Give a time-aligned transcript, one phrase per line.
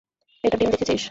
[0.43, 0.99] এটার ডিম দেখেছিস?